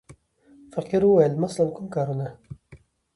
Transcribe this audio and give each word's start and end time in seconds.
فقیر 0.73 1.01
وویل: 1.05 1.33
مثلاً 1.43 1.65
کوم 1.75 1.87
کارونه. 1.95 2.27